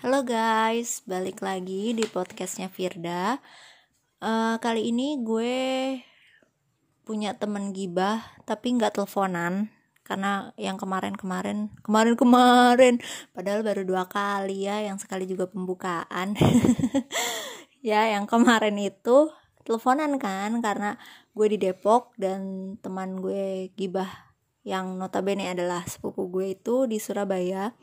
Halo 0.00 0.24
guys, 0.24 1.04
balik 1.04 1.44
lagi 1.44 1.92
di 1.92 2.08
podcastnya 2.08 2.72
Firda. 2.72 3.36
Eh, 4.16 4.56
kali 4.56 4.88
ini 4.88 5.20
gue 5.20 5.92
punya 7.04 7.36
temen 7.36 7.76
gibah, 7.76 8.24
tapi 8.48 8.80
nggak 8.80 8.96
teleponan 8.96 9.68
karena 10.00 10.56
yang 10.56 10.80
kemarin-kemarin, 10.80 11.68
kemarin-kemarin, 11.84 12.96
padahal 13.36 13.60
baru 13.60 13.84
dua 13.84 14.08
kali 14.08 14.64
ya, 14.64 14.80
yang 14.80 14.96
sekali 14.96 15.28
juga 15.28 15.52
pembukaan. 15.52 16.32
ya, 17.84 18.08
yang 18.08 18.24
kemarin 18.24 18.80
itu 18.80 19.28
teleponan 19.68 20.16
kan, 20.16 20.64
karena 20.64 20.96
gue 21.36 21.44
di 21.44 21.60
Depok 21.60 22.16
dan 22.16 22.72
teman 22.80 23.20
gue 23.20 23.68
gibah 23.76 24.08
yang 24.64 24.96
notabene 24.96 25.52
adalah 25.52 25.84
sepupu 25.84 26.32
gue 26.32 26.56
itu 26.56 26.88
di 26.88 26.96
Surabaya 26.96 27.76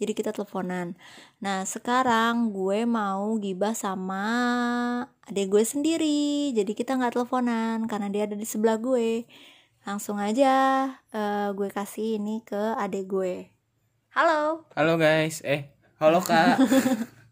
jadi 0.00 0.16
kita 0.16 0.32
teleponan. 0.32 0.96
Nah 1.44 1.68
sekarang 1.68 2.56
gue 2.56 2.88
mau 2.88 3.36
gibah 3.36 3.76
sama 3.76 4.24
adik 5.28 5.52
gue 5.52 5.60
sendiri. 5.60 6.56
Jadi 6.56 6.72
kita 6.72 6.96
nggak 6.96 7.20
teleponan 7.20 7.84
karena 7.84 8.08
dia 8.08 8.24
ada 8.24 8.32
di 8.32 8.48
sebelah 8.48 8.80
gue. 8.80 9.28
Langsung 9.84 10.16
aja 10.16 10.88
uh, 11.12 11.52
gue 11.52 11.68
kasih 11.68 12.16
ini 12.16 12.40
ke 12.40 12.80
adik 12.80 13.12
gue. 13.12 13.52
Halo. 14.16 14.64
Halo 14.72 14.96
guys. 14.96 15.44
Eh 15.44 15.68
halo 16.00 16.24
kak. 16.24 16.56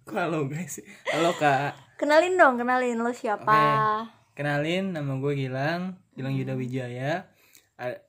Halo 0.09 0.49
guys? 0.49 0.81
Halo 1.13 1.37
kak. 1.37 1.77
Kenalin 2.01 2.37
dong 2.37 2.57
kenalin. 2.57 3.01
Lo 3.01 3.13
siapa? 3.13 3.45
Okay. 3.53 4.45
kenalin 4.45 4.93
nama 4.93 5.17
gue 5.17 5.33
Gilang. 5.37 6.01
Gilang 6.17 6.37
Yuda 6.37 6.53
Wijaya. 6.57 7.29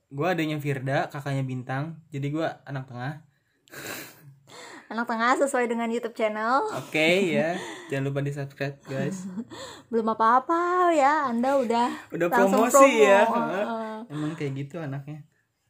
Gue 0.08 0.26
adanya 0.28 0.56
Firda 0.60 1.08
kakaknya 1.12 1.44
Bintang. 1.44 2.00
Jadi 2.08 2.32
gue 2.32 2.48
anak 2.64 2.88
tengah 2.88 3.20
anak 4.90 5.06
tengah 5.06 5.38
sesuai 5.38 5.70
dengan 5.70 5.86
YouTube 5.86 6.18
channel. 6.18 6.66
Oke 6.74 6.90
okay, 6.90 7.16
ya, 7.38 7.54
jangan 7.86 8.10
lupa 8.10 8.20
di 8.26 8.34
subscribe 8.34 8.74
guys. 8.90 9.22
Belum 9.90 10.10
apa-apa 10.10 10.90
ya, 10.90 11.30
anda 11.30 11.54
udah 11.62 12.10
udah 12.10 12.26
promosi 12.26 12.74
promo. 12.74 13.06
ya. 13.06 13.22
Uh, 13.30 13.98
Emang 14.10 14.34
kayak 14.34 14.66
gitu 14.66 14.82
anaknya. 14.82 15.22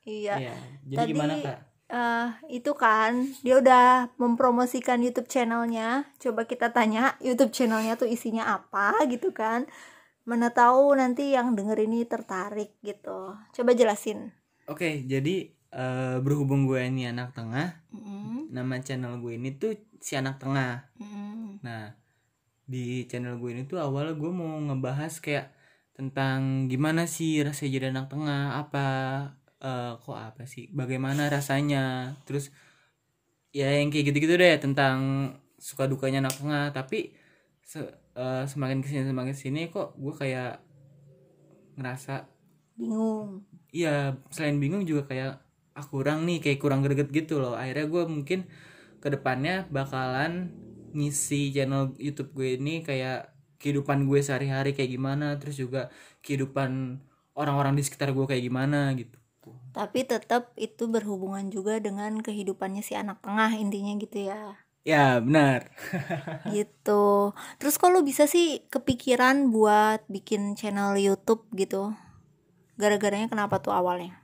Iya. 0.09 0.35
iya. 0.41 0.55
Jadi 0.89 0.97
Tadi, 0.97 1.11
gimana 1.13 1.35
kak? 1.37 1.59
Uh, 1.91 2.29
itu 2.49 2.73
kan 2.73 3.29
dia 3.45 3.61
udah 3.61 4.09
mempromosikan 4.17 5.05
YouTube 5.05 5.29
channelnya. 5.29 6.09
Coba 6.17 6.49
kita 6.49 6.73
tanya 6.73 7.21
YouTube 7.21 7.53
channelnya 7.53 8.01
tuh 8.01 8.09
isinya 8.09 8.57
apa 8.57 9.05
gitu 9.05 9.37
kan? 9.37 9.69
Mana 10.25 10.49
tahu 10.49 10.97
nanti 10.97 11.37
yang 11.37 11.53
denger 11.53 11.77
ini 11.85 12.09
tertarik 12.09 12.73
gitu. 12.81 13.37
Coba 13.37 13.71
jelasin. 13.77 14.33
Oke, 14.65 14.87
okay, 14.87 14.95
jadi 15.05 15.60
uh, 15.75 16.19
berhubung 16.23 16.67
gue 16.67 16.83
ini 16.87 17.11
anak 17.11 17.35
tengah 17.35 17.83
mm-hmm. 17.95 18.51
nama 18.51 18.75
channel 18.83 19.19
gue 19.23 19.39
ini 19.39 19.55
tuh 19.57 19.79
si 20.03 20.19
anak 20.19 20.43
tengah 20.43 20.91
mm-hmm. 20.99 21.63
nah 21.63 21.95
di 22.71 23.07
channel 23.11 23.39
gue 23.39 23.51
ini 23.51 23.63
tuh 23.67 23.83
awalnya 23.83 24.15
gue 24.15 24.31
mau 24.31 24.59
ngebahas 24.71 25.19
kayak 25.19 25.51
tentang 25.95 26.71
gimana 26.71 27.05
sih 27.05 27.43
rasanya 27.43 27.71
jadi 27.77 27.87
anak 27.93 28.07
tengah 28.09 28.57
apa 28.57 28.87
uh, 29.61 29.99
kok 30.01 30.17
apa 30.17 30.49
sih 30.49 30.71
bagaimana 30.73 31.29
rasanya 31.29 32.15
terus 32.25 32.55
ya 33.51 33.69
yang 33.69 33.91
kayak 33.91 34.15
gitu-gitu 34.15 34.39
deh 34.39 34.57
tentang 34.63 34.99
suka 35.61 35.91
dukanya 35.91 36.25
anak 36.25 36.39
tengah 36.39 36.73
tapi 36.73 37.13
se 37.61 37.83
uh, 38.17 38.47
semakin 38.47 38.81
ke 38.81 38.89
sini 38.89 39.03
semakin 39.11 39.35
ke 39.35 39.41
sini 39.41 39.63
kok 39.69 39.99
gue 39.99 40.15
kayak 40.17 40.63
ngerasa 41.77 42.25
bingung 42.79 43.45
iya 43.75 44.17
selain 44.33 44.57
bingung 44.57 44.87
juga 44.89 45.05
kayak 45.05 45.50
ah 45.75 45.87
kurang 45.87 46.27
nih 46.27 46.43
kayak 46.43 46.59
kurang 46.59 46.81
greget 46.83 47.09
gitu 47.11 47.39
loh. 47.39 47.55
Akhirnya 47.55 47.87
gue 47.87 48.03
mungkin 48.07 48.49
ke 49.01 49.09
depannya 49.09 49.65
bakalan 49.73 50.53
ngisi 50.93 51.55
channel 51.55 51.95
YouTube 51.97 52.35
gue 52.35 52.59
ini 52.59 52.83
kayak 52.83 53.31
kehidupan 53.61 54.09
gue 54.09 54.21
sehari-hari 54.21 54.75
kayak 54.75 54.91
gimana 54.91 55.37
terus 55.39 55.61
juga 55.61 55.93
kehidupan 56.25 56.99
orang-orang 57.37 57.79
di 57.79 57.83
sekitar 57.87 58.11
gue 58.11 58.27
kayak 58.27 58.45
gimana 58.45 58.93
gitu. 58.99 59.17
Tapi 59.71 60.03
tetap 60.05 60.53
itu 60.59 60.91
berhubungan 60.91 61.47
juga 61.49 61.79
dengan 61.79 62.19
kehidupannya 62.21 62.83
si 62.83 62.99
anak 62.99 63.23
tengah 63.23 63.55
intinya 63.55 63.95
gitu 63.97 64.29
ya. 64.29 64.59
Ya 64.81 65.21
benar. 65.21 65.69
Gitu. 66.57 67.37
Terus 67.61 67.77
kalau 67.77 68.01
bisa 68.01 68.25
sih 68.25 68.65
kepikiran 68.73 69.53
buat 69.53 70.09
bikin 70.09 70.57
channel 70.57 70.97
YouTube 70.97 71.45
gitu? 71.53 71.93
Gara-garanya 72.81 73.29
kenapa 73.29 73.61
tuh 73.61 73.77
awalnya 73.77 74.17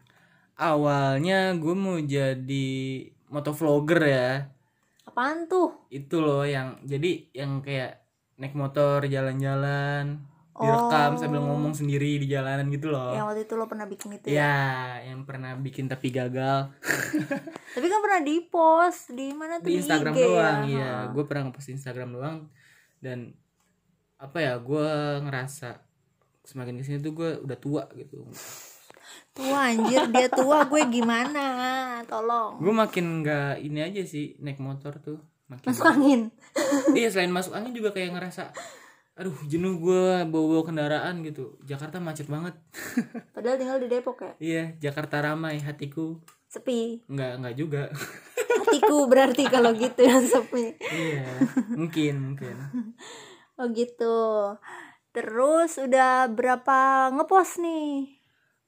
awalnya 0.56 1.52
gue 1.56 1.74
mau 1.76 2.00
jadi 2.00 2.68
motovlogger 3.28 4.00
ya 4.04 4.30
apaan 5.06 5.48
tuh 5.48 5.86
itu 5.92 6.16
loh 6.20 6.44
yang 6.44 6.80
jadi 6.84 7.30
yang 7.32 7.60
kayak 7.60 8.04
naik 8.36 8.52
motor 8.52 9.04
jalan-jalan 9.04 10.20
direkam 10.56 11.10
oh. 11.16 11.20
sambil 11.20 11.40
ngomong 11.44 11.76
sendiri 11.76 12.16
di 12.16 12.32
jalanan 12.32 12.72
gitu 12.72 12.88
loh. 12.88 13.12
Yang 13.12 13.26
waktu 13.28 13.42
itu 13.44 13.54
lo 13.60 13.68
pernah 13.68 13.84
bikin 13.84 14.16
itu 14.16 14.26
ya? 14.32 14.40
Ya, 14.40 15.12
yang 15.12 15.28
pernah 15.28 15.52
bikin 15.60 15.84
tapi 15.84 16.08
gagal. 16.08 16.72
tapi 17.76 17.86
kan 17.92 18.00
pernah 18.00 18.20
di 18.24 18.36
post 18.48 19.12
di 19.12 19.36
mana 19.36 19.60
tuh? 19.60 19.68
Di 19.68 19.84
Instagram 19.84 20.14
IG, 20.16 20.24
doang, 20.24 20.60
ya? 20.64 20.72
iya. 20.72 20.92
Gue 21.12 21.24
pernah 21.28 21.52
ngepost 21.52 21.68
Instagram 21.76 22.08
doang 22.16 22.36
dan 23.04 23.36
apa 24.16 24.38
ya? 24.40 24.56
Gue 24.56 24.88
ngerasa 25.28 25.76
semakin 26.48 26.80
ke 26.80 26.82
sini 26.88 27.04
tuh 27.04 27.12
gue 27.12 27.30
udah 27.44 27.58
tua 27.60 27.84
gitu 27.92 28.24
tua 29.37 29.69
anjir 29.69 30.09
dia 30.09 30.28
tua 30.32 30.65
gue 30.65 30.82
gimana? 30.88 31.44
Tolong. 32.09 32.56
Gue 32.56 32.72
makin 32.72 33.21
nggak 33.21 33.60
ini 33.60 33.84
aja 33.84 34.03
sih 34.09 34.32
naik 34.41 34.56
motor 34.56 34.97
tuh 34.97 35.21
makin 35.53 35.66
masuk 35.69 35.84
angin? 35.87 36.21
Iya 36.97 37.09
selain 37.12 37.32
masuk 37.32 37.53
angin 37.53 37.77
juga 37.77 37.93
kayak 37.93 38.16
ngerasa 38.16 38.56
aduh 39.16 39.32
jenuh 39.49 39.81
gue 39.81 40.25
bawa 40.28 40.47
bawa 40.56 40.62
kendaraan 40.65 41.21
gitu. 41.25 41.60
Jakarta 41.69 42.00
macet 42.00 42.28
banget. 42.28 42.56
Padahal 43.37 43.56
tinggal 43.60 43.78
di 43.81 43.88
Depok 43.93 44.25
ya? 44.25 44.32
Iya 44.41 44.65
Jakarta 44.81 45.21
ramai 45.21 45.60
hatiku 45.60 46.21
sepi? 46.48 47.04
nggak 47.04 47.33
nggak 47.44 47.56
juga. 47.60 47.83
Hatiku 48.56 49.04
berarti 49.04 49.44
kalau 49.53 49.77
gitu 49.77 50.00
ya 50.00 50.16
sepi. 50.25 50.81
Iya 50.81 51.28
mungkin 51.77 52.15
mungkin. 52.33 52.56
Oh 53.60 53.69
gitu. 53.69 54.16
Terus 55.12 55.77
udah 55.77 56.28
berapa 56.33 57.09
ngepost 57.12 57.60
nih 57.60 58.16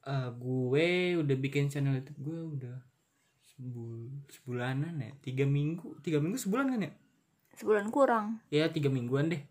uh, 0.08 0.32
gue 0.32 1.20
udah 1.20 1.36
bikin 1.36 1.68
channel 1.68 2.00
YouTube 2.00 2.20
gue 2.24 2.40
udah 2.56 2.76
sebul 3.44 4.08
sebulanan 4.32 4.96
ya? 4.96 5.12
Tiga 5.20 5.44
minggu 5.44 6.00
tiga 6.00 6.18
minggu 6.18 6.40
sebulan 6.40 6.66
kan 6.72 6.80
ya? 6.88 6.92
Sebulan 7.60 7.86
kurang. 7.92 8.40
Ya 8.48 8.72
tiga 8.72 8.88
mingguan 8.88 9.28
deh. 9.28 9.42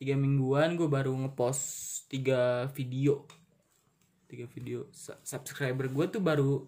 Tiga 0.00 0.16
mingguan 0.16 0.74
gue 0.80 0.88
baru 0.88 1.12
ngepost 1.12 2.08
tiga 2.08 2.72
video. 2.72 3.28
Tiga 4.26 4.48
video 4.48 4.88
subscriber 5.20 5.92
gue 5.92 6.06
tuh 6.08 6.22
baru 6.24 6.64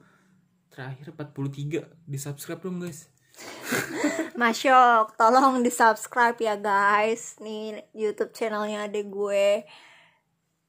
terakhir 0.68 1.14
43 1.16 1.86
di 2.04 2.18
subscribe 2.20 2.60
dong 2.60 2.84
guys. 2.84 3.08
Masyok, 4.40 5.14
tolong 5.18 5.62
di 5.62 5.70
subscribe 5.70 6.36
ya 6.38 6.58
guys. 6.58 7.38
Nih 7.40 7.80
YouTube 7.94 8.34
channelnya 8.34 8.90
adek 8.90 9.06
gue. 9.08 9.62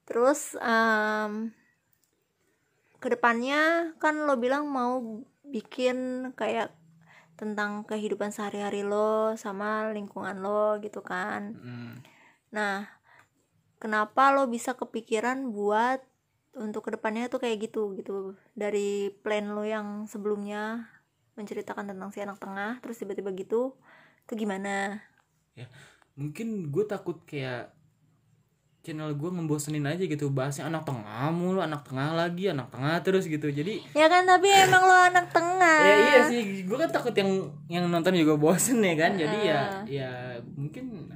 Terus 0.05 0.53
um, 0.61 1.49
ke 3.05 3.13
depannya 3.13 3.93
kan 4.01 4.25
lo 4.25 4.33
bilang 4.41 4.65
mau 4.65 5.21
bikin 5.45 6.33
kayak 6.33 6.73
tentang 7.37 7.85
kehidupan 7.85 8.33
sehari-hari 8.33 8.81
lo 8.81 9.37
sama 9.37 9.93
lingkungan 9.93 10.41
lo 10.41 10.81
gitu 10.81 11.05
kan. 11.05 11.53
Mm. 11.53 11.95
nah 12.49 12.87
kenapa 13.77 14.33
lo 14.33 14.49
bisa 14.49 14.73
kepikiran 14.73 15.53
buat 15.53 16.01
untuk 16.57 16.89
ke 16.89 16.97
depannya 16.97 17.29
tuh 17.29 17.45
kayak 17.45 17.69
gitu 17.69 17.93
gitu? 17.93 18.33
Dari 18.57 19.13
plan 19.21 19.53
lo 19.53 19.61
yang 19.61 20.09
sebelumnya 20.09 20.89
menceritakan 21.37 21.93
tentang 21.93 22.09
si 22.09 22.25
anak 22.25 22.41
tengah 22.41 22.81
terus 22.81 22.97
tiba-tiba 22.97 23.29
gitu 23.37 23.77
itu 24.25 24.33
gimana? 24.33 25.05
Ya 25.53 25.69
mungkin 26.17 26.73
gue 26.73 26.89
takut 26.89 27.21
kayak 27.29 27.69
channel 28.85 29.17
gue 29.17 29.29
ngebosenin 29.33 29.89
aja 29.89 30.05
gitu 30.05 30.29
bahasnya 30.29 30.69
anak 30.69 30.85
tengah 30.85 31.33
mulu 31.33 31.57
anak 31.65 31.81
tengah 31.81 32.13
lagi 32.13 32.53
anak 32.53 32.69
tengah 32.69 33.01
terus 33.01 33.25
gitu. 33.25 33.49
Jadi 33.49 33.81
ya 33.97 34.05
kan 34.05 34.29
tapi 34.29 34.53
emang 34.53 34.85
lo 34.85 34.97
anak 35.09 35.33
tengah. 35.33 35.81
Ya 35.81 35.95
iya 35.97 36.19
sih. 36.29 36.69
Gue 36.69 36.77
kan 36.77 36.93
takut 36.93 37.17
yang 37.17 37.49
yang 37.65 37.89
nonton 37.89 38.13
juga 38.13 38.37
bosen 38.37 38.85
ya 38.85 38.93
kan. 38.93 39.17
Jadi 39.17 39.37
ya 39.49 39.59
ya 39.89 40.11
mungkin 40.53 41.09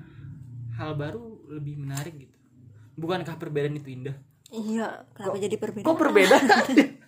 hal 0.74 0.98
baru 0.98 1.46
lebih 1.46 1.78
menarik 1.78 2.18
gitu. 2.18 2.38
Bukankah 2.98 3.38
perbedaan 3.38 3.78
itu 3.78 3.94
indah? 3.94 4.18
Iya 4.50 5.06
kenapa 5.14 5.38
kok, 5.38 5.42
jadi 5.46 5.56
perbedaan? 5.62 5.86
kok 5.86 5.98
perbedaan? 6.02 6.44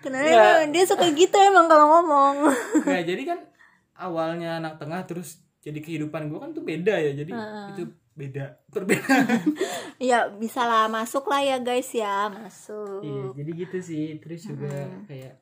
Kenapa 0.00 0.64
ya. 0.64 0.64
dia 0.72 0.84
suka 0.88 1.12
gitu 1.12 1.36
emang 1.36 1.68
kalau 1.68 1.86
ngomong? 2.00 2.48
Ya 2.96 3.04
jadi 3.04 3.22
kan 3.28 3.38
awalnya 4.08 4.56
anak 4.56 4.80
tengah 4.80 5.04
terus 5.04 5.44
jadi 5.60 5.76
kehidupan 5.76 6.32
gue 6.32 6.40
kan 6.40 6.50
tuh 6.56 6.64
beda 6.64 6.96
ya. 6.96 7.12
Jadi 7.12 7.32
uh. 7.36 7.76
itu 7.76 7.84
beda. 8.20 8.60
Perbedaan. 8.68 9.40
Ya 10.00 10.32
bisa 10.32 10.64
lah 10.64 10.88
masuk 10.88 11.28
lah 11.28 11.44
ya 11.44 11.60
guys 11.60 11.92
ya. 11.92 12.32
Masuk. 12.32 13.04
Iya 13.04 13.24
jadi 13.36 13.50
gitu 13.52 13.78
sih. 13.84 14.16
Terus 14.16 14.48
juga 14.48 14.72
hmm. 14.72 15.04
kayak 15.04 15.36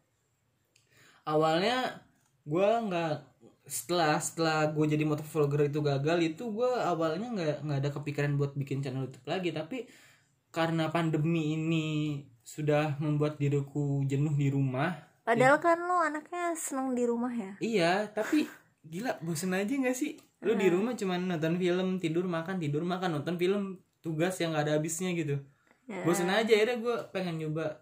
awalnya 1.22 2.02
gue 2.42 2.66
nggak 2.90 3.14
setelah 3.70 4.18
setelah 4.18 4.66
gue 4.74 4.82
jadi 4.90 5.06
motovlogger 5.06 5.70
itu 5.70 5.78
gagal 5.78 6.18
itu 6.26 6.42
gue 6.50 6.70
awalnya 6.74 7.28
nggak 7.30 7.56
nggak 7.62 7.78
ada 7.86 7.90
kepikiran 7.94 8.34
buat 8.34 8.58
bikin 8.58 8.82
channel 8.82 9.06
YouTube 9.06 9.30
lagi. 9.30 9.54
Tapi 9.54 9.86
karena 10.50 10.90
pandemi 10.90 11.54
ini 11.54 11.86
sudah 12.42 12.96
membuat 12.98 13.36
diriku 13.36 14.02
jenuh 14.08 14.32
di 14.32 14.48
rumah 14.48 14.96
padahal 15.20 15.60
kan 15.60 15.76
lo 15.84 16.00
anaknya 16.00 16.56
seneng 16.56 16.96
di 16.96 17.04
rumah 17.04 17.28
ya? 17.28 17.52
Iya 17.60 17.92
tapi 18.08 18.48
gila 18.80 19.20
bosen 19.20 19.52
aja 19.52 19.68
nggak 19.68 19.92
sih 19.92 20.16
lu 20.40 20.54
di 20.54 20.66
rumah 20.66 20.92
cuman 20.92 21.26
nonton 21.26 21.56
film 21.56 21.98
tidur 21.98 22.22
makan 22.24 22.56
tidur 22.56 22.82
makan 22.82 23.18
nonton 23.18 23.34
film 23.34 23.62
tugas 23.98 24.38
yang 24.38 24.52
gak 24.52 24.64
ada 24.64 24.72
habisnya 24.74 25.10
gitu. 25.12 25.42
Ya. 25.84 26.04
bosen 26.04 26.28
aja 26.28 26.46
akhirnya 26.46 26.78
gue 26.78 26.96
pengen 27.10 27.40
nyoba 27.40 27.80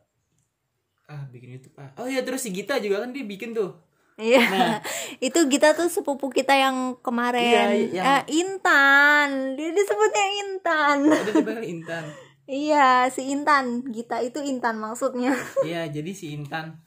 ah 1.04 1.26
bikin 1.26 1.54
YouTube 1.54 1.74
ah. 1.76 1.90
Oh 1.96 2.06
iya 2.06 2.22
terus 2.22 2.40
si 2.40 2.50
Gita 2.50 2.78
juga 2.78 3.02
kan 3.02 3.10
dia 3.10 3.22
bikin 3.22 3.50
tuh. 3.50 3.74
Iya, 4.16 4.40
itu 5.20 5.36
Gita 5.46 5.70
tuh 5.72 5.86
sepupu 5.86 6.30
kita 6.30 6.50
yang 6.50 6.96
kemarin. 6.98 7.44
Iya, 7.44 7.64
yang- 7.92 8.06
Eh, 8.08 8.22
Intan, 8.38 9.28
dia 9.54 9.70
disebutnya 9.70 10.26
Intan. 10.40 10.98
ada 11.06 11.30
dipanggil 11.30 11.66
Intan. 11.70 12.04
Iya, 12.46 13.10
si 13.10 13.26
Intan, 13.26 13.82
Gita 13.90 14.22
itu 14.22 14.38
Intan 14.38 14.78
maksudnya. 14.78 15.34
iya 15.60 15.82
jadi 15.84 16.14
si 16.14 16.30
Intan. 16.30 16.78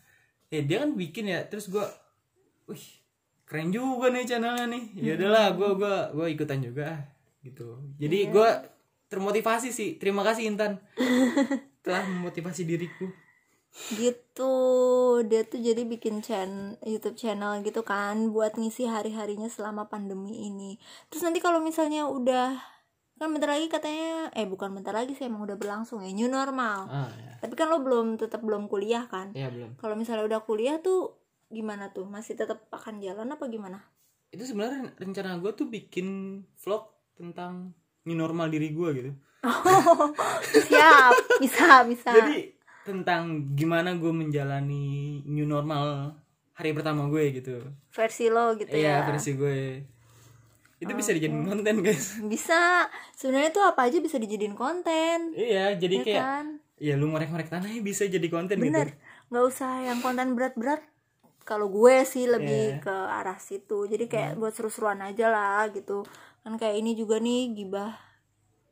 Ya 0.48 0.64
dia 0.64 0.80
kan 0.80 0.96
bikin 0.96 1.28
ya 1.28 1.44
terus 1.46 1.68
gue 1.68 1.84
wih 2.66 2.99
keren 3.50 3.74
juga 3.74 4.14
nih 4.14 4.30
channelnya 4.30 4.70
nih. 4.70 4.84
Ya 4.94 5.18
udahlah 5.18 5.58
gue 5.58 5.70
gua 5.74 5.96
gua 6.14 6.28
ikutan 6.30 6.62
juga 6.62 7.02
gitu. 7.42 7.82
Jadi 7.98 8.30
gue 8.30 8.50
termotivasi 9.10 9.74
sih. 9.74 9.98
Terima 9.98 10.22
kasih 10.22 10.54
Intan. 10.54 10.78
Telah 11.86 12.06
memotivasi 12.06 12.62
diriku. 12.64 13.10
Gitu, 13.94 14.54
dia 15.30 15.46
tuh 15.46 15.62
jadi 15.62 15.86
bikin 15.86 16.26
channel 16.26 16.78
YouTube 16.82 17.14
channel 17.14 17.62
gitu 17.62 17.86
kan 17.86 18.34
buat 18.34 18.58
ngisi 18.58 18.90
hari-harinya 18.90 19.46
selama 19.46 19.86
pandemi 19.86 20.46
ini. 20.46 20.82
Terus 21.10 21.22
nanti 21.26 21.38
kalau 21.38 21.62
misalnya 21.62 22.10
udah 22.10 22.58
kan 23.20 23.30
bentar 23.30 23.52
lagi 23.52 23.68
katanya 23.68 24.32
eh 24.32 24.48
bukan 24.48 24.72
bentar 24.72 24.96
lagi 24.96 25.12
sih 25.12 25.28
emang 25.28 25.44
udah 25.44 25.60
berlangsung 25.60 26.02
ya 26.02 26.10
new 26.16 26.32
normal. 26.32 26.88
ah 26.88 27.12
ya 27.14 27.36
Tapi 27.46 27.54
kan 27.54 27.68
lo 27.68 27.84
belum 27.84 28.16
tetap 28.18 28.42
belum 28.42 28.66
kuliah 28.72 29.06
kan? 29.06 29.36
ya 29.38 29.52
belum. 29.54 29.78
Kalau 29.78 29.94
misalnya 29.94 30.26
udah 30.26 30.42
kuliah 30.48 30.82
tuh 30.82 31.19
gimana 31.50 31.90
tuh? 31.90 32.06
Masih 32.06 32.34
tetap 32.34 32.66
akan 32.70 32.98
jalan 32.98 33.28
apa 33.28 33.46
gimana? 33.46 33.82
itu 34.30 34.46
sebenarnya 34.46 34.94
rencana 34.96 35.42
gue 35.42 35.52
tuh 35.52 35.66
bikin 35.66 36.08
vlog 36.56 36.86
tentang 37.18 37.74
new 38.06 38.14
normal 38.14 38.46
diri 38.46 38.70
gue 38.70 38.90
gitu 38.94 39.12
Siap, 40.62 41.14
bisa, 41.42 41.82
bisa. 41.84 42.12
jadi 42.14 42.54
tentang 42.86 43.50
gimana 43.54 43.94
gue 43.94 44.10
menjalani 44.10 44.86
new 45.26 45.46
normal 45.46 46.14
hari 46.54 46.74
pertama 46.74 47.06
gue 47.08 47.42
gitu 47.42 47.74
versi 47.90 48.30
lo 48.30 48.54
gitu 48.54 48.70
iya 48.70 49.02
ya. 49.02 49.06
versi 49.06 49.34
gue 49.34 49.82
itu 50.78 50.92
bisa 50.94 51.10
dijadiin 51.10 51.44
konten 51.44 51.76
guys 51.82 52.22
Bisa. 52.24 52.86
Sebenarnya 53.12 53.50
tuh 53.50 53.66
apa 53.66 53.90
aja 53.90 53.98
bisa 53.98 54.16
dijadiin 54.16 54.54
konten. 54.54 55.34
iya 55.34 55.74
jadi 55.74 55.96
Ya 55.96 56.04
kayak 56.06 56.22
kan? 56.22 56.46
ya 56.78 56.94
lu 56.96 57.10
ngorek-ngorek 57.10 57.50
tanahnya 57.50 57.82
bisa 57.82 58.06
jadi 58.06 58.30
konten 58.30 58.62
Bener. 58.62 58.88
gitu 58.88 58.96
Nggak 59.28 59.44
usah 59.44 59.74
yang 59.82 60.00
konten 60.00 60.34
berat-berat. 60.34 60.86
Kalau 61.50 61.66
gue 61.66 62.06
sih 62.06 62.30
lebih 62.30 62.78
Iya. 62.78 62.82
ke 62.86 62.94
arah 62.94 63.42
situ. 63.42 63.90
Jadi 63.90 64.06
kayak 64.06 64.38
buat 64.38 64.54
seru-seruan 64.54 65.02
aja 65.02 65.34
lah 65.34 65.66
gitu. 65.74 66.06
Kan 66.46 66.62
kayak 66.62 66.78
ini 66.78 66.94
juga 66.94 67.18
nih 67.18 67.58
gibah 67.58 67.98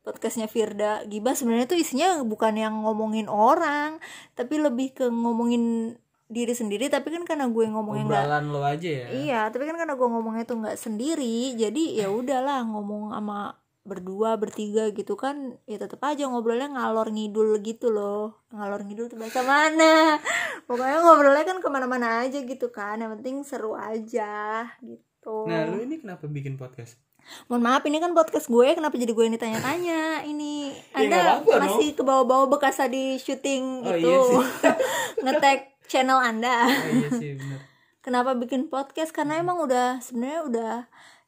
podcastnya 0.06 0.46
Firda. 0.46 1.02
Gibah 1.04 1.34
sebenarnya 1.34 1.66
tuh 1.66 1.78
isinya 1.82 2.22
bukan 2.22 2.54
yang 2.54 2.86
ngomongin 2.86 3.26
orang, 3.26 3.98
tapi 4.38 4.62
lebih 4.62 4.94
ke 4.94 5.10
ngomongin 5.10 5.98
diri 6.30 6.54
sendiri. 6.54 6.86
Tapi 6.86 7.10
kan 7.10 7.26
karena 7.26 7.50
gue 7.50 7.66
ngomongnya 7.66 8.04
nggak 8.06 8.46
lo 8.46 8.62
aja 8.62 8.88
ya 8.88 9.06
Iya, 9.10 9.40
tapi 9.50 9.66
kan 9.66 9.74
karena 9.74 9.98
gue 9.98 10.08
ngomongnya 10.08 10.44
tuh 10.46 10.62
nggak 10.62 10.78
sendiri, 10.78 11.58
jadi 11.58 11.82
ya 11.98 12.08
udahlah 12.22 12.62
ngomong 12.62 13.10
sama 13.10 13.58
berdua 13.88 14.36
bertiga 14.36 14.92
gitu 14.92 15.16
kan 15.16 15.56
ya 15.64 15.80
tetap 15.80 16.04
aja 16.04 16.28
ngobrolnya 16.28 16.68
ngalor 16.68 17.08
ngidul 17.08 17.56
gitu 17.60 17.88
loh. 17.88 18.44
Ngalor 18.52 18.84
ngidul 18.84 19.08
tuh 19.08 19.16
bahasa 19.16 19.40
mana? 19.42 20.20
Pokoknya 20.68 21.00
ngobrolnya 21.00 21.44
kan 21.48 21.58
ke 21.58 21.68
mana-mana 21.68 22.22
aja 22.22 22.38
gitu 22.38 22.68
kan 22.68 23.00
yang 23.00 23.16
penting 23.16 23.40
seru 23.40 23.72
aja 23.72 24.68
gitu. 24.84 25.48
Nah 25.48 25.64
lu 25.66 25.80
ini 25.82 25.96
kenapa 25.96 26.28
bikin 26.28 26.54
podcast? 26.54 27.00
Mohon 27.44 27.62
maaf 27.64 27.82
ini 27.84 27.98
kan 27.98 28.12
podcast 28.12 28.46
gue 28.46 28.68
kenapa 28.72 28.94
jadi 28.94 29.12
gue 29.12 29.24
yang 29.24 29.34
ditanya-tanya? 29.34 30.00
Ini 30.22 30.52
Ya, 30.70 30.96
anda 30.96 31.16
nggak 31.16 31.24
apa-apa, 31.44 31.52
no. 31.52 31.60
masih 31.66 31.88
ke 31.92 32.02
bawah-bawah 32.02 32.46
bekas 32.48 32.80
di 32.86 33.16
syuting 33.16 33.64
Oh, 33.84 33.92
itu 33.92 34.08
iya 34.08 34.72
ngetek 35.24 35.60
channel 35.84 36.20
anda. 36.20 36.64
Oh, 36.64 36.88
iya 36.88 37.08
sih 37.16 37.32
bener. 37.36 37.60
Kenapa 38.00 38.32
bikin 38.32 38.72
podcast? 38.72 39.12
Karena 39.12 39.36
emang 39.36 39.60
udah 39.60 40.00
sebenarnya 40.00 40.40
udah 40.48 40.74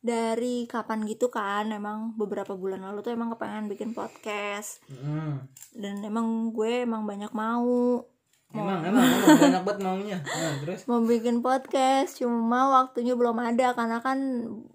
dari 0.01 0.65
kapan 0.65 1.05
gitu 1.05 1.29
kan 1.29 1.69
emang 1.69 2.17
beberapa 2.17 2.57
bulan 2.57 2.81
lalu 2.81 3.05
tuh 3.05 3.13
emang 3.13 3.37
kepengen 3.37 3.69
bikin 3.69 3.93
podcast. 3.93 4.81
Hmm. 4.89 5.45
dan 5.77 6.01
emang 6.03 6.51
gue 6.51 6.89
emang 6.89 7.05
banyak 7.05 7.31
mau. 7.37 8.05
Emang 8.51 8.83
emang 8.83 9.07
emang 9.07 9.39
banyak 9.47 9.63
banget 9.63 9.81
maunya. 9.87 10.19
Nah, 10.27 10.55
terus? 10.67 10.83
Mau 10.91 11.07
bikin 11.07 11.39
podcast 11.39 12.19
cuma 12.19 12.67
waktunya 12.83 13.15
belum 13.15 13.39
ada. 13.39 13.79
Karena 13.79 14.03
kan 14.03 14.19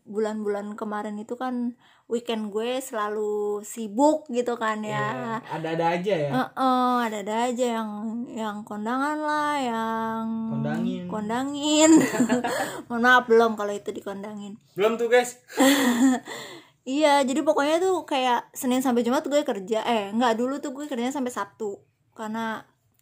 bulan-bulan 0.08 0.80
kemarin 0.80 1.20
itu 1.20 1.36
kan 1.36 1.76
weekend 2.06 2.48
gue 2.48 2.78
selalu 2.78 3.34
sibuk 3.62 4.30
gitu 4.30 4.54
kan 4.56 4.78
ya 4.80 5.42
ada-ada 5.44 5.98
aja 5.98 6.14
ya 6.16 6.30
Heeh, 6.30 6.94
ada-ada 7.02 7.36
aja 7.50 7.66
yang 7.78 7.90
yang 8.28 8.58
kondangan 8.62 9.18
lah, 9.18 9.58
yang 9.58 10.24
Kondangin. 10.54 11.04
kondangin. 11.08 11.92
Mohon 12.88 13.02
maaf 13.02 13.26
belum 13.26 13.52
kalau 13.54 13.74
itu 13.74 13.90
dikondangin. 13.90 14.54
belum 14.74 14.96
tuh 14.96 15.08
guys 15.08 15.42
Iya, 16.86 17.26
jadi 17.26 17.42
pokoknya 17.42 17.82
tuh 17.82 18.06
kayak 18.06 18.54
Senin 18.54 18.78
sampai 18.78 19.02
Jumat 19.02 19.26
gue 19.26 19.42
kerja. 19.42 19.82
Eh, 19.82 20.14
enggak 20.14 20.38
dulu 20.38 20.62
tuh 20.62 20.70
gue 20.70 20.86
kerjanya 20.86 21.10
sampai 21.10 21.34
Sabtu. 21.34 21.82
Karena 22.14 22.62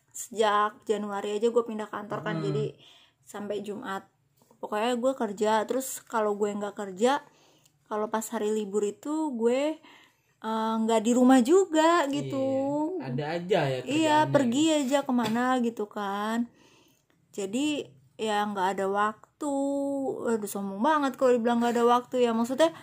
sejak 0.09 0.79
Januari 0.85 1.35
aja 1.35 1.51
gue 1.51 1.63
pindah 1.63 1.91
kantor 1.91 2.23
kan, 2.23 2.39
jadi 2.39 2.71
sampai 3.21 3.59
Jumat. 3.59 4.07
Pokoknya 4.63 4.95
gue 4.95 5.11
kerja. 5.13 5.67
Terus 5.67 5.99
kalau 5.99 6.31
gue 6.33 6.55
nggak 6.55 6.71
kerja, 6.71 7.19
kalau 7.93 8.09
pas 8.09 8.25
hari 8.33 8.49
libur 8.49 8.81
itu 8.81 9.29
gue 9.37 9.77
eh, 10.41 10.73
nggak 10.81 11.01
di 11.05 11.11
rumah 11.13 11.39
juga 11.45 12.09
gitu. 12.09 12.49
Iya, 12.97 13.05
ada 13.05 13.25
aja 13.37 13.59
ya 13.69 13.79
Iya, 13.85 14.17
pergi 14.33 14.63
aja 14.73 14.97
ke 15.05 15.11
mana 15.13 15.61
gitu 15.61 15.85
kan. 15.85 16.49
Jadi 17.37 17.85
ya 18.17 18.41
nggak 18.49 18.67
ada 18.81 18.85
waktu. 18.89 19.55
Aduh 20.33 20.49
sombong 20.49 20.81
banget 20.81 21.21
kalau 21.21 21.37
dibilang 21.37 21.61
nggak 21.61 21.77
ada 21.77 21.85
waktu 21.85 22.25
ya. 22.25 22.33
Maksudnya 22.33 22.73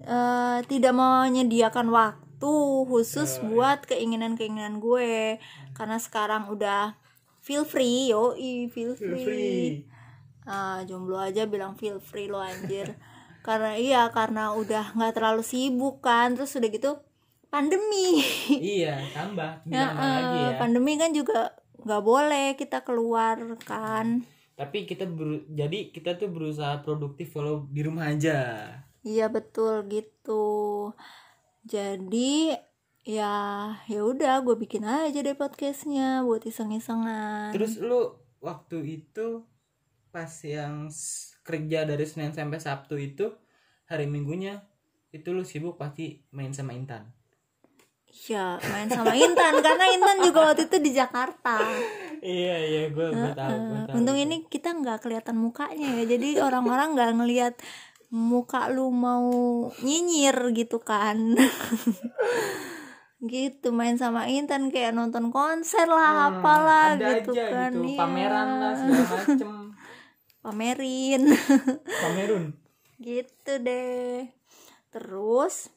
eh, 0.00 0.58
tidak 0.64 0.92
menyediakan 0.96 1.92
waktu 1.92 2.54
khusus 2.88 3.44
buat 3.44 3.84
keinginan-keinginan 3.84 4.80
gue. 4.80 5.36
Karena 5.76 6.00
sekarang 6.00 6.48
udah 6.48 6.96
feel 7.44 7.68
free, 7.68 8.08
yo, 8.08 8.32
feel 8.72 8.96
Feel 8.96 8.96
free. 8.96 9.24
free. 9.24 9.66
Ah, 10.48 10.80
jomblo 10.88 11.20
aja 11.20 11.44
bilang 11.44 11.76
feel 11.76 12.00
free 12.00 12.24
lo 12.24 12.40
anjir. 12.40 12.94
karena 13.48 13.72
iya, 13.80 14.02
karena 14.12 14.52
udah 14.60 14.84
nggak 14.96 15.12
terlalu 15.16 15.42
sibuk 15.52 16.04
kan. 16.04 16.36
Terus 16.36 16.52
udah 16.60 16.68
gitu 16.76 16.90
pandemi. 17.48 18.20
iya 18.60 19.00
tambah 19.16 19.50
Ya, 19.72 19.88
gimana 19.88 20.04
lagi 20.20 20.38
ya 20.44 20.50
pandemi 20.60 20.92
kan 21.00 21.10
juga 21.16 21.56
nggak 21.78 22.02
boleh 22.04 22.46
kita 22.60 22.78
keluar 22.84 23.36
kan 23.64 24.26
tapi 24.58 24.90
kita 24.90 25.06
beru- 25.06 25.46
jadi 25.48 25.94
kita 25.94 26.18
tuh 26.18 26.28
berusaha 26.34 26.82
produktif 26.82 27.30
walau 27.38 27.64
di 27.70 27.80
rumah 27.86 28.10
aja 28.10 28.38
iya 29.06 29.30
betul 29.30 29.86
gitu 29.86 30.90
jadi 31.62 32.58
ya 33.06 33.34
ya 33.86 34.00
udah 34.02 34.42
gue 34.42 34.56
bikin 34.58 34.84
aja 34.84 35.22
deh 35.22 35.38
podcastnya 35.38 36.26
buat 36.26 36.42
iseng-isengan 36.42 37.54
terus 37.54 37.78
lu 37.78 38.18
waktu 38.42 39.00
itu 39.00 39.46
pas 40.18 40.34
yang 40.42 40.90
kerja 41.46 41.86
dari 41.86 42.02
Senin 42.02 42.34
sampai 42.34 42.58
Sabtu 42.58 42.98
itu 42.98 43.30
hari 43.86 44.10
Minggunya 44.10 44.66
itu 45.14 45.30
lu 45.30 45.46
sibuk 45.46 45.78
pasti 45.78 46.26
main 46.34 46.50
sama 46.50 46.74
Intan. 46.74 47.06
Ya 48.26 48.58
main 48.66 48.90
sama 48.90 49.14
Intan 49.14 49.54
karena 49.64 49.86
Intan 49.94 50.18
juga 50.26 50.50
waktu 50.50 50.66
itu 50.66 50.82
di 50.82 50.90
Jakarta. 50.90 51.62
Iya 52.18 52.56
iya 52.66 52.82
gue 52.90 53.14
gue 53.14 53.30
tahu 53.30 53.56
gue 53.62 53.80
tahu. 53.86 53.94
Untung 53.94 54.18
ini 54.18 54.42
kita 54.50 54.74
nggak 54.74 55.06
kelihatan 55.06 55.38
mukanya 55.38 56.02
ya 56.02 56.18
jadi 56.18 56.42
orang-orang 56.42 56.98
nggak 56.98 57.10
ngelihat 57.22 57.54
muka 58.10 58.66
lu 58.74 58.90
mau 58.90 59.30
nyinyir 59.86 60.34
gitu 60.50 60.82
kan. 60.82 61.14
Gitu 63.18 63.74
main 63.74 63.98
sama 63.98 64.30
Intan 64.30 64.70
kayak 64.70 64.94
nonton 64.94 65.34
konser 65.34 65.90
lah 65.90 66.30
Hmm, 66.30 66.38
apalah 66.38 66.94
ada 66.94 67.18
gitu 67.18 67.34
aja 67.34 67.50
kan 67.50 67.70
gitu 67.74 67.90
iya. 67.90 67.98
pameran 67.98 68.48
lah 68.62 68.72
segala 68.78 69.02
macem 69.10 69.50
pamerin. 70.48 71.28
Kamerun 72.02 72.56
gitu 72.98 73.52
deh. 73.62 74.26
Terus 74.90 75.70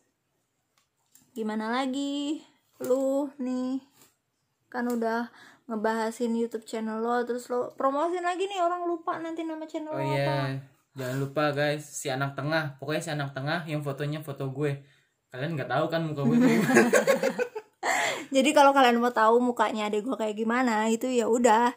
gimana 1.37 1.69
lagi? 1.69 2.41
Lu 2.81 3.29
nih 3.37 3.77
kan 4.71 4.89
udah 4.89 5.29
ngebahasin 5.69 6.33
YouTube 6.33 6.65
channel 6.65 6.99
lo 6.99 7.21
terus 7.23 7.47
lo 7.47 7.71
promosin 7.77 8.25
lagi 8.25 8.49
nih 8.49 8.59
orang 8.59 8.87
lupa 8.87 9.19
nanti 9.21 9.45
nama 9.45 9.63
channel 9.69 9.93
oh 9.93 9.99
lo 9.99 10.03
apa. 10.03 10.17
Iya 10.17 10.39
jangan 10.91 11.17
lupa 11.23 11.43
guys 11.53 11.85
si 11.85 12.09
anak 12.09 12.33
tengah. 12.33 12.75
Pokoknya 12.81 13.01
si 13.05 13.11
anak 13.13 13.31
tengah 13.37 13.63
yang 13.69 13.85
fotonya 13.85 14.19
foto 14.25 14.49
gue. 14.49 14.81
Kalian 15.31 15.55
nggak 15.55 15.69
tahu 15.71 15.85
kan 15.87 16.01
muka 16.03 16.27
gue 16.27 16.35
jadi 18.31 18.49
kalau 18.55 18.71
kalian 18.71 18.97
mau 19.03 19.11
tahu 19.11 19.43
mukanya 19.43 19.91
adek 19.91 20.07
gue 20.07 20.15
kayak 20.15 20.35
gimana 20.39 20.87
itu 20.87 21.11
ya 21.11 21.27
udah. 21.27 21.75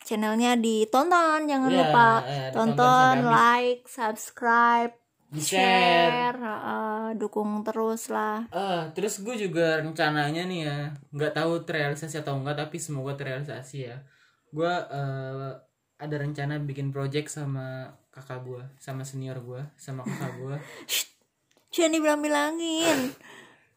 Channelnya 0.00 0.56
ditonton 0.56 1.44
jangan 1.44 1.70
yeah, 1.70 1.78
lupa 1.80 2.08
yeah, 2.24 2.50
tonton 2.56 3.16
like 3.28 3.84
subscribe 3.84 4.96
di 5.30 5.38
share, 5.38 6.34
uh, 6.42 7.14
dukung 7.14 7.62
terus 7.62 8.10
lah. 8.10 8.50
Uh, 8.50 8.90
terus 8.92 9.22
gue 9.22 9.38
juga 9.38 9.78
rencananya 9.78 10.42
nih 10.42 10.60
ya 10.66 10.78
nggak 11.14 11.38
tahu 11.38 11.62
terrealisasi 11.62 12.18
atau 12.18 12.34
enggak 12.34 12.66
tapi 12.66 12.82
semoga 12.82 13.14
terrealisasi 13.14 13.78
ya. 13.86 14.02
Gue 14.50 14.66
uh, 14.66 15.54
ada 16.00 16.16
rencana 16.16 16.58
bikin 16.58 16.90
project 16.90 17.30
sama 17.30 17.94
kakak 18.10 18.42
gue 18.42 18.64
sama 18.82 19.06
senior 19.06 19.38
gue 19.38 19.62
sama 19.78 20.02
kakak 20.02 20.32
gue 20.42 20.56
jangan 21.74 21.92
dibilang-bilangin 21.94 23.14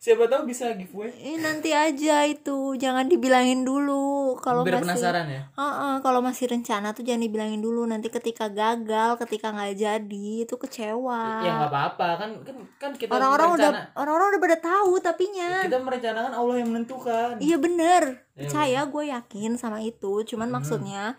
siapa 0.04 0.28
tahu 0.28 0.52
bisa 0.52 0.76
giveaway. 0.76 1.16
Eh, 1.16 1.40
nanti 1.40 1.72
aja 1.72 2.28
itu. 2.28 2.76
Jangan 2.76 3.08
dibilangin 3.08 3.64
dulu 3.64 4.36
kalau 4.44 4.68
masih 4.68 4.84
penasaran 4.84 5.32
ya. 5.32 5.48
Uh 5.56 5.64
-uh, 5.64 5.94
kalau 6.04 6.20
masih 6.20 6.52
rencana 6.52 6.92
tuh 6.92 7.08
jangan 7.08 7.24
dibilangin 7.24 7.64
dulu. 7.64 7.88
Nanti 7.88 8.12
ketika 8.12 8.52
gagal 8.52 9.16
ketika 9.24 9.56
nggak 9.56 9.80
jadi 9.80 10.28
itu 10.44 10.60
kecewa. 10.60 11.48
Ya 11.48 11.56
nggak 11.56 11.72
apa-apa. 11.72 12.08
Kan 12.20 12.30
kan 12.44 12.56
kan 12.76 12.92
kita 13.00 13.16
orang-orang 13.16 13.56
udah 13.56 13.72
orang-orang 13.96 14.28
udah 14.36 14.42
pada 14.44 14.58
tahu 14.60 14.92
tapinya. 15.00 15.64
Kita 15.72 15.80
merencanakan 15.80 16.32
Allah 16.36 16.56
yang 16.60 16.70
menentukan. 16.76 17.40
Iya 17.40 17.56
bener. 17.56 18.28
Ya, 18.36 18.44
percaya 18.44 18.80
gue 18.84 19.04
yakin 19.08 19.56
sama 19.56 19.80
itu. 19.88 20.28
Cuman 20.28 20.52
hmm. 20.52 20.56
maksudnya 20.60 21.16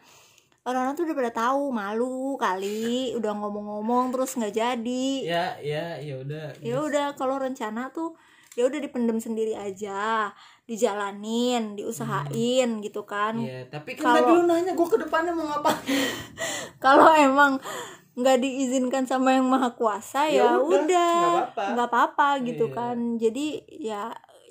orang-orang 0.68 0.92
tuh 0.92 1.08
udah 1.08 1.16
pada 1.16 1.32
tahu 1.32 1.72
malu 1.72 2.36
kali. 2.36 3.16
Udah 3.16 3.32
ngomong-ngomong 3.32 4.12
terus 4.12 4.36
nggak 4.36 4.52
jadi. 4.52 5.08
Ya 5.24 5.56
ya 5.64 5.96
ya 6.04 6.20
udah. 6.20 6.46
Ya 6.60 6.76
udah 6.84 7.16
kalau 7.16 7.40
rencana 7.40 7.88
tuh 7.88 8.12
ya 8.54 8.70
udah 8.70 8.80
dipendem 8.80 9.18
sendiri 9.18 9.58
aja 9.58 10.30
dijalanin 10.64 11.76
diusahain 11.76 12.80
hmm. 12.80 12.82
gitu 12.82 13.04
kan. 13.04 13.37
Iya, 13.37 13.68
tapi 13.68 13.99
kan 13.99 14.16
kalau 14.16 14.20
dulu 14.32 14.42
nanya 14.49 14.73
gue 14.73 14.88
ke 14.88 14.99
depannya 15.02 15.32
mau 15.37 15.46
ngapain? 15.52 16.08
Kalau 16.84 17.12
emang 17.16 17.61
nggak 18.14 18.38
diizinkan 18.40 19.04
sama 19.04 19.34
yang 19.34 19.49
maha 19.49 19.75
kuasa 19.75 20.30
ya, 20.30 20.56
ya 20.56 20.61
udah 20.61 21.52
nggak 21.52 21.88
apa-apa. 21.88 22.40
Gitu 22.40 22.73
iya. 22.73 22.76
kan. 22.76 22.96
Jadi 23.20 23.46
ya 23.68 24.02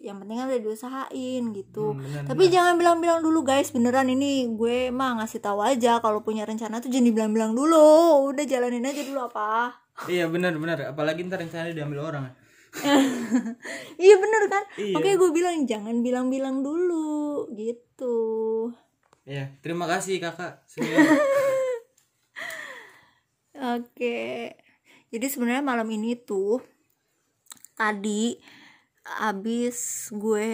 yang 0.04 0.20
penting 0.22 0.38
kan 0.38 0.48
udah 0.52 0.62
diusahain 0.62 1.44
gitu. 1.56 1.96
Hmm, 1.96 2.04
bener, 2.04 2.22
tapi 2.30 2.44
bener. 2.46 2.54
jangan 2.54 2.74
bilang-bilang 2.78 3.20
dulu 3.24 3.40
guys 3.42 3.72
beneran 3.72 4.12
ini 4.12 4.52
gue 4.54 4.92
mah 4.92 5.24
ngasih 5.24 5.40
tahu 5.42 5.64
aja 5.64 6.04
kalau 6.04 6.22
punya 6.22 6.44
rencana 6.46 6.78
tuh 6.84 6.94
jangan 6.94 7.10
dibilang-bilang 7.10 7.58
dulu. 7.58 8.30
Udah 8.30 8.46
jalanin 8.46 8.86
aja 8.86 9.02
dulu 9.02 9.32
apa? 9.32 9.82
Iya 10.06 10.30
bener 10.30 10.54
bener 10.62 10.94
apalagi 10.94 11.26
ntar 11.26 11.42
rencana 11.42 11.74
diambil 11.74 12.06
orang 12.14 12.43
iya 14.04 14.16
bener 14.18 14.44
kan? 14.50 14.64
Iya. 14.82 14.96
oke 14.98 15.10
gue 15.14 15.30
bilang 15.30 15.64
jangan 15.70 16.02
bilang-bilang 16.02 16.66
dulu 16.66 17.48
gitu. 17.54 18.16
Ya 19.24 19.54
terima 19.64 19.88
kasih 19.88 20.20
kakak. 20.20 20.66
Oke. 23.78 24.52
Jadi 25.14 25.26
sebenarnya 25.30 25.64
malam 25.64 25.88
ini 25.94 26.20
tuh 26.20 26.60
tadi 27.78 28.36
abis 29.24 30.10
gue 30.12 30.52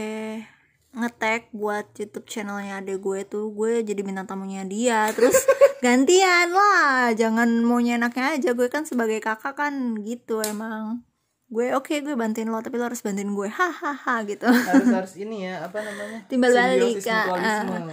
ngetek 0.90 1.54
buat 1.54 1.86
YouTube 1.96 2.26
channelnya 2.26 2.82
adek 2.82 2.98
gue 3.00 3.20
tuh 3.30 3.54
gue 3.56 3.82
jadi 3.82 4.02
bintang 4.06 4.30
tamunya 4.30 4.62
dia. 4.70 5.10
Terus 5.16 5.34
gantian 5.86 6.54
lah 6.54 7.10
jangan 7.18 7.50
mau 7.66 7.82
enaknya 7.82 8.38
aja. 8.38 8.54
Gue 8.54 8.70
kan 8.70 8.86
sebagai 8.86 9.18
kakak 9.18 9.58
kan 9.58 9.98
gitu 10.06 10.46
emang 10.46 11.09
gue 11.50 11.74
oke 11.74 11.90
okay, 11.90 12.06
gue 12.06 12.14
bantuin 12.14 12.46
lo 12.46 12.62
tapi 12.62 12.78
lo 12.78 12.86
harus 12.86 13.02
bantuin 13.02 13.34
gue. 13.34 13.50
Hahaha 13.50 14.22
gitu. 14.30 14.46
Harus 14.46 14.90
harus 15.02 15.14
ini 15.18 15.50
ya 15.50 15.66
apa 15.66 15.82
namanya? 15.82 16.20
Timbal 16.30 16.54
balik 16.54 17.02
uh, 17.02 17.90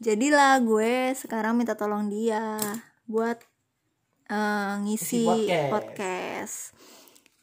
jadilah 0.00 0.56
gue 0.64 1.12
sekarang 1.12 1.60
minta 1.60 1.76
tolong 1.76 2.08
dia 2.08 2.56
buat 3.04 3.36
uh, 4.32 4.80
ngisi 4.88 5.28
podcast. 5.28 5.68
podcast. 5.68 6.56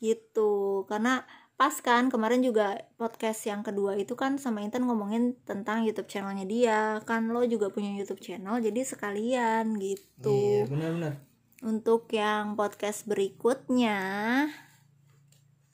Gitu. 0.02 0.84
Karena 0.90 1.22
pas 1.54 1.78
kan 1.78 2.10
kemarin 2.10 2.42
juga 2.42 2.82
podcast 2.98 3.46
yang 3.46 3.62
kedua 3.62 3.94
itu 3.94 4.18
kan 4.18 4.42
sama 4.42 4.66
Intan 4.66 4.90
ngomongin 4.90 5.38
tentang 5.46 5.86
YouTube 5.86 6.10
channelnya 6.10 6.50
dia. 6.50 6.80
Kan 7.06 7.30
lo 7.30 7.46
juga 7.46 7.70
punya 7.70 7.94
YouTube 7.94 8.26
channel 8.26 8.58
jadi 8.58 8.82
sekalian 8.82 9.78
gitu. 9.78 10.34
Iya 10.34 10.66
benar-benar. 10.66 11.14
Untuk 11.62 12.10
yang 12.10 12.58
podcast 12.58 13.06
berikutnya 13.06 14.10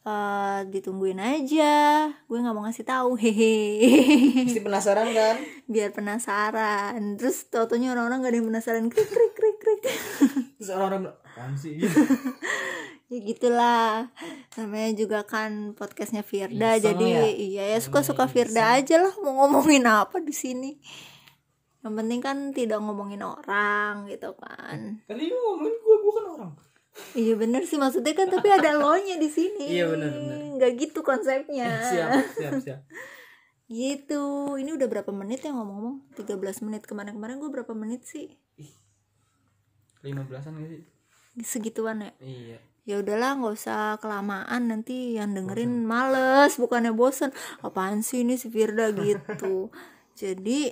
uh, 0.08 0.60
ditungguin 0.72 1.20
aja. 1.20 2.08
Gue 2.26 2.38
nggak 2.40 2.56
mau 2.56 2.64
ngasih 2.64 2.88
tahu 2.88 3.20
hehe. 3.20 3.60
Pasti 4.48 4.64
penasaran 4.64 5.12
kan? 5.12 5.36
Biar 5.72 5.92
penasaran. 5.92 7.20
Terus 7.20 7.52
totonya 7.52 7.92
orang-orang 7.92 8.24
gak 8.24 8.32
ada 8.32 8.38
yang 8.40 8.48
penasaran. 8.48 8.86
Krik 8.88 9.10
krik 9.12 9.34
krik 9.36 9.58
krik. 9.60 9.82
Terus 10.58 10.70
orang-orang 10.72 11.12
apaan 11.12 11.54
sih? 11.60 11.76
Ya 13.08 13.24
gitulah. 13.24 14.12
Namanya 14.60 14.92
juga 15.00 15.24
kan 15.24 15.72
podcastnya 15.80 16.28
Firda 16.28 16.76
jadi 16.76 17.08
ya? 17.08 17.24
iya 17.32 17.64
ya 17.72 17.80
suka 17.80 18.04
suka 18.04 18.28
Firda 18.28 18.76
aja 18.76 19.00
lah 19.00 19.16
mau 19.24 19.48
ngomongin 19.48 19.88
apa 19.88 20.20
di 20.20 20.36
sini. 20.36 20.76
Yang 21.88 21.94
penting 22.04 22.20
kan 22.20 22.52
tidak 22.52 22.84
ngomongin 22.84 23.24
orang 23.24 24.12
gitu 24.12 24.36
kan. 24.36 25.00
Tadi 25.08 25.24
ngomongin 25.24 25.72
gue 25.80 25.98
bukan 26.04 26.24
orang 26.36 26.52
Iya 27.13 27.34
bener 27.38 27.62
sih 27.66 27.77
maksudnya 27.77 28.13
kan 28.13 28.27
tapi 28.30 28.48
ada 28.50 28.74
lo 28.80 28.94
nya 28.98 29.18
di 29.18 29.30
sini. 29.30 29.74
Iya 29.74 29.89
bener 29.89 30.10
bener. 30.13 30.38
Gak 30.58 30.72
gitu 30.77 31.00
konsepnya. 31.01 31.70
siap 31.86 32.10
siap 32.38 32.54
siap. 32.66 32.80
gitu. 33.68 34.56
Ini 34.56 34.72
udah 34.74 34.88
berapa 34.88 35.12
menit 35.12 35.44
ya 35.44 35.51
ngomong-ngomong? 35.51 36.16
13 36.16 36.66
menit 36.66 36.88
kemarin-kemarin 36.88 37.38
gue 37.38 37.51
berapa 37.51 37.74
menit 37.75 38.08
sih? 38.08 38.32
Lima 40.01 40.24
belasan 40.24 40.56
gak 40.58 40.70
sih? 40.72 40.82
Segituan 41.44 42.01
ya? 42.01 42.12
Iya. 42.24 42.58
Ya 42.88 42.96
udahlah 43.04 43.36
nggak 43.36 43.51
usah 43.51 44.00
kelamaan 44.00 44.72
nanti 44.72 45.20
yang 45.20 45.36
dengerin 45.36 45.84
bosen. 45.84 45.92
males 45.92 46.56
bukannya 46.56 46.96
bosen 46.96 47.36
apaan 47.60 48.00
sih 48.00 48.24
ini 48.24 48.39
si 48.39 48.48
Firda 48.48 48.96
gitu 48.96 49.68
jadi 50.22 50.72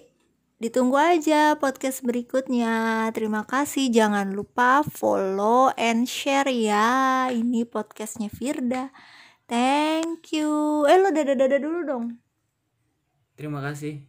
Ditunggu 0.55 0.95
aja 0.95 1.59
podcast 1.59 2.00
berikutnya. 2.00 3.12
Terima 3.12 3.43
kasih. 3.43 3.91
Jangan 3.91 4.31
lupa 4.31 4.88
follow 4.88 5.75
and 5.75 6.07
share 6.07 6.47
ya. 6.47 7.27
Ini 7.27 7.67
podcastnya 7.67 8.31
Firda. 8.31 8.88
Thank 9.51 10.31
you. 10.31 10.88
Eh 10.88 10.95
lo 10.95 11.12
dada-dada 11.12 11.59
dulu 11.59 11.79
dong. 11.83 12.05
Terima 13.35 13.59
kasih 13.59 14.07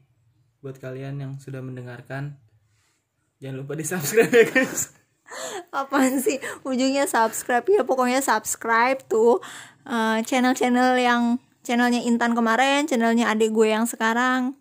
buat 0.63 0.79
kalian 0.79 1.19
yang 1.19 1.33
sudah 1.43 1.59
mendengarkan. 1.59 2.39
Jangan 3.43 3.67
lupa 3.67 3.75
di 3.75 3.83
subscribe 3.83 4.31
ya 4.31 4.47
guys. 4.47 4.95
Apaan 5.75 6.23
sih 6.23 6.39
ujungnya 6.63 7.11
subscribe 7.11 7.67
ya 7.67 7.83
pokoknya 7.83 8.23
subscribe 8.23 9.03
tuh 9.11 9.43
uh, 9.83 10.23
channel-channel 10.23 10.95
yang 10.95 11.43
channelnya 11.67 12.07
Intan 12.07 12.39
kemarin, 12.39 12.87
channelnya 12.87 13.35
adik 13.35 13.51
gue 13.51 13.67
yang 13.67 13.91
sekarang 13.91 14.55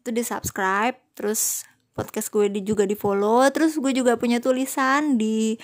itu 0.00 0.10
di 0.10 0.26
subscribe 0.26 0.98
terus 1.20 1.68
podcast 1.92 2.32
gue 2.32 2.48
di, 2.48 2.64
juga 2.64 2.88
di 2.88 2.96
follow 2.96 3.44
terus 3.52 3.76
gue 3.76 3.92
juga 3.92 4.16
punya 4.16 4.40
tulisan 4.40 5.20
di 5.20 5.60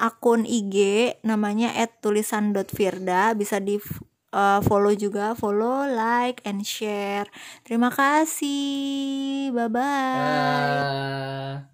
akun 0.00 0.48
IG 0.48 0.76
namanya 1.20 1.76
@tulisan.firda 2.00 3.36
bisa 3.36 3.60
di 3.60 3.76
uh, 4.34 4.58
follow 4.66 4.90
juga. 4.98 5.38
Follow 5.38 5.86
like 5.86 6.42
and 6.42 6.66
share. 6.66 7.30
Terima 7.62 7.94
kasih. 7.94 9.54
Bye 9.54 9.70
bye. 9.70 11.73